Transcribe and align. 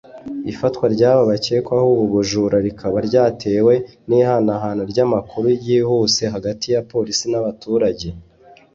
Ifatwa 0.51 0.85
ry’aba 0.95 1.23
bakekwaho 1.31 1.85
ubu 1.93 2.05
bujura 2.13 2.57
rikaba 2.65 2.97
ryatewe 3.07 3.73
n’ihanahana 4.07 4.83
ry’amakuru 4.91 5.45
ryihuse 5.59 6.23
hagati 6.35 6.65
ya 6.73 6.81
polisi 6.91 7.25
n’abaturage 7.31 8.07